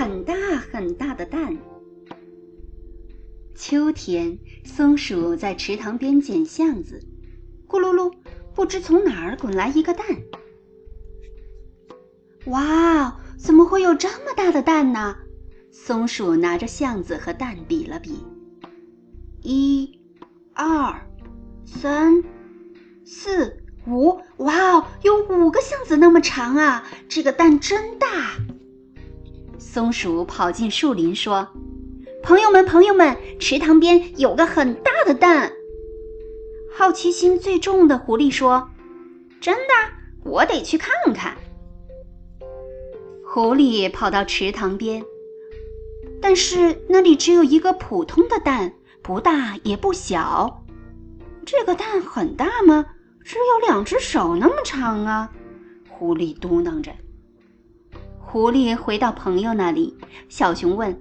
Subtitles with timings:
[0.00, 0.34] 很大
[0.72, 1.58] 很大的蛋。
[3.54, 7.06] 秋天，松鼠在池塘边捡橡子，
[7.68, 8.10] 咕噜噜，
[8.54, 10.06] 不知从哪儿滚来一个蛋。
[12.46, 15.18] 哇，怎么会有这么大的蛋呢？
[15.70, 18.24] 松鼠拿着橡子和蛋比了比，
[19.42, 20.00] 一、
[20.54, 20.98] 二、
[21.66, 22.24] 三、
[23.04, 26.86] 四、五，哇哦，有五个橡子那么长啊！
[27.06, 28.08] 这个蛋真大。
[29.72, 31.46] 松鼠跑进树林说
[32.24, 35.52] ：“朋友们，朋友们，池塘边有个很大的蛋。”
[36.76, 38.68] 好奇心最重的狐狸说
[39.40, 39.72] ：“真的？
[40.24, 41.36] 我得去看看。”
[43.24, 45.04] 狐狸跑到池塘边，
[46.20, 50.64] 但是那里只有一个普通的蛋，不大也不小。
[51.46, 52.84] 这个蛋很大吗？
[53.22, 55.30] 只有两只手那么长啊！
[55.88, 56.90] 狐狸嘟囔着。
[58.22, 59.96] 狐狸回到朋友那里，
[60.28, 61.00] 小熊问：“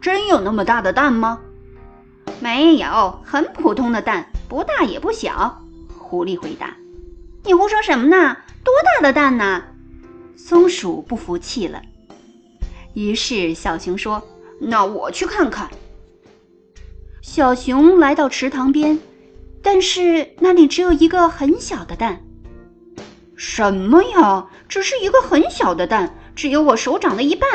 [0.00, 1.40] 真有那么大的蛋吗
[2.38, 5.62] ？”“没有，很普通的蛋，不大也不小。”
[5.98, 6.76] 狐狸回答。
[7.44, 8.36] “你胡说什么呢？
[8.62, 9.62] 多大的蛋呢？”
[10.36, 11.80] 松鼠不服气了，
[12.92, 14.22] 于是小熊说
[14.60, 15.70] ：“那我去看看。”
[17.22, 19.00] 小熊来到池塘边，
[19.62, 22.20] 但是那里只有一个很小的蛋。
[23.34, 24.46] 什么呀？
[24.68, 27.48] 只是一个很小的蛋，只有我手掌的一半。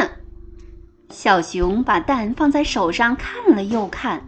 [1.09, 4.21] 小熊把蛋放在手上看了又看。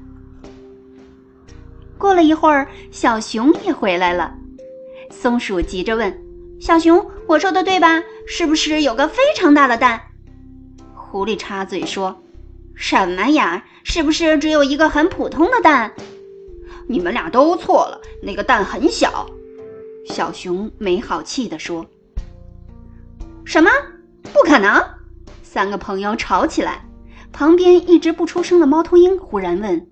[1.98, 4.34] 过了一会儿，小熊也回来了。
[5.12, 6.20] 松鼠急着问。
[6.60, 8.02] 小熊，我说的对吧？
[8.28, 10.02] 是不是有个非常大的蛋？
[10.96, 12.24] 狐狸插嘴说
[12.76, 13.64] ：“什么呀？
[13.84, 15.92] 是不是只有一个很普通的蛋？”
[16.88, 19.28] 你们俩都错了，那个蛋很小。
[20.06, 21.86] 小熊没好气地说
[23.46, 23.70] ：“什么？
[24.34, 24.84] 不可能！”
[25.44, 26.82] 三个朋友吵起来。
[27.34, 29.88] 旁边一直不出声的猫头鹰忽然问：“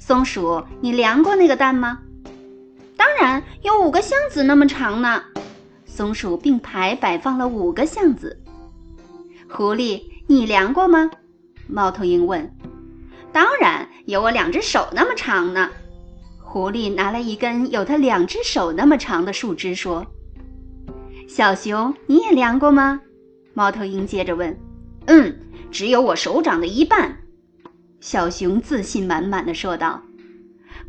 [0.00, 2.00] 松鼠，你量过那个蛋吗？”
[2.98, 5.22] 当然有五个橡子那么长呢。
[5.86, 8.36] 松鼠并排摆放了五个橡子。
[9.48, 11.08] 狐狸，你量过吗？
[11.68, 12.52] 猫头鹰问。
[13.32, 15.70] 当然有我两只手那么长呢。
[16.40, 20.04] 狐狸拿来一根有它两只手那么长的树枝说。
[21.28, 23.00] 小熊，你也量过吗？
[23.54, 24.56] 猫头鹰接着问。
[25.06, 25.34] 嗯，
[25.70, 27.16] 只有我手掌的一半。
[28.00, 30.02] 小熊自信满满的说道。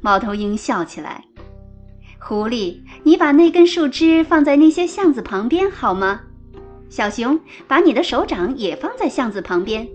[0.02, 1.24] 猫头鹰笑起来。
[2.20, 6.22] 狐狸，你把那根树枝放在那些橡子旁边好吗？
[6.90, 9.88] 小熊，把你的手掌也放在橡子旁边。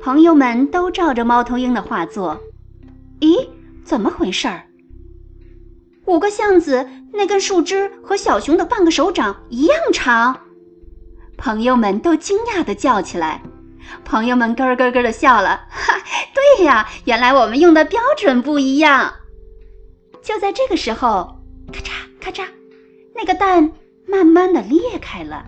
[0.00, 2.40] 朋友们都照着猫头鹰的话做。
[3.20, 3.48] 咦，
[3.82, 4.62] 怎么回事儿？
[6.06, 10.40] 五个橡子，那根树枝和小熊的半个手掌一样长。
[11.36, 13.42] 朋友们都惊讶地叫起来。
[14.04, 15.60] 朋友们咯咯咯地笑了。
[15.68, 16.00] 哈，
[16.32, 19.12] 对呀，原来我们用的标准不一样。
[20.22, 21.38] 就在这个时候，
[21.72, 21.90] 咔嚓
[22.20, 22.46] 咔嚓，
[23.14, 23.72] 那个蛋
[24.06, 25.44] 慢慢的裂开了。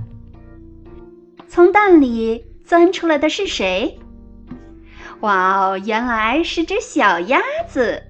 [1.49, 3.99] 从蛋里钻出来的是谁？
[5.21, 8.03] 哇哦，原来是只小鸭子。